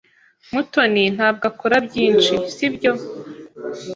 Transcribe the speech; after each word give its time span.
Mutoni 0.53 1.03
ntabwo 1.15 1.43
akora 1.51 1.75
byinshi, 1.87 2.33
sibyo? 2.55 2.91